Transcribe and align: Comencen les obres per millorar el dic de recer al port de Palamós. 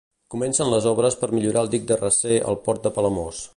Comencen 0.35 0.71
les 0.73 0.87
obres 0.91 1.17
per 1.19 1.29
millorar 1.35 1.63
el 1.67 1.71
dic 1.75 1.87
de 1.93 1.99
recer 2.01 2.41
al 2.53 2.61
port 2.67 2.89
de 2.89 2.97
Palamós. 2.97 3.47